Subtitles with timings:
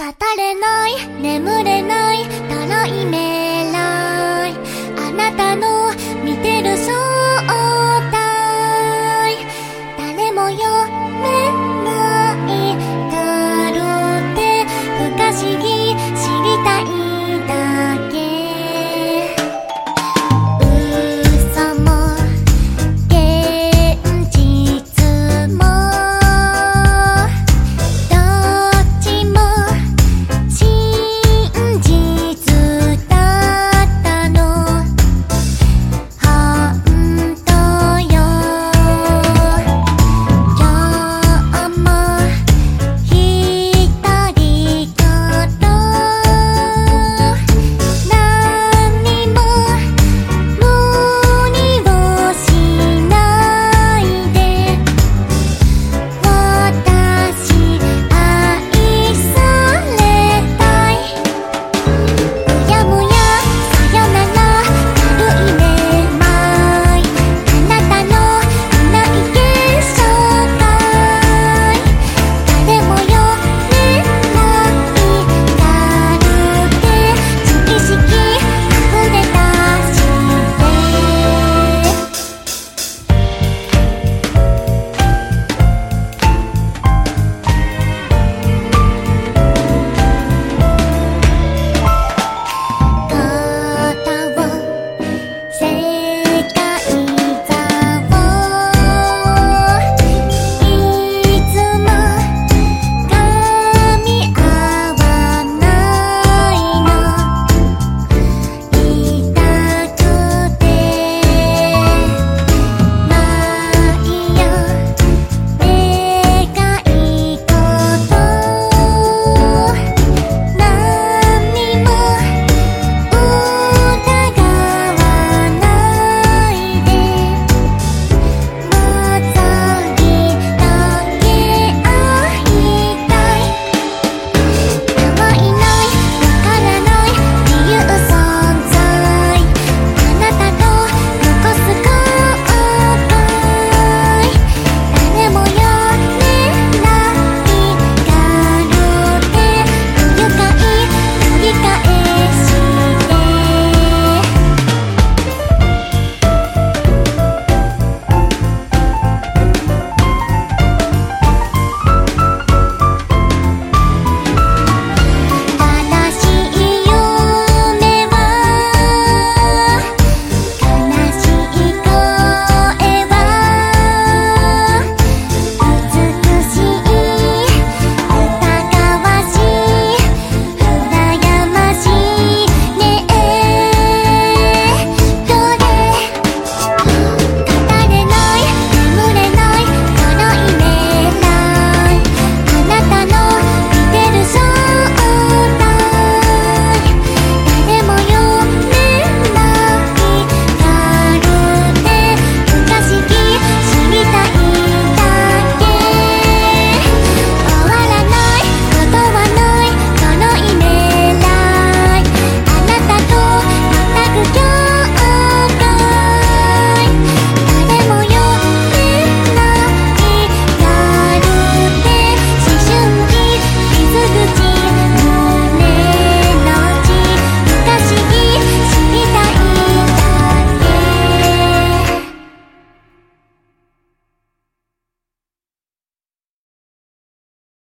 [0.00, 0.06] 語
[0.38, 0.92] れない。
[1.20, 1.79] 眠れ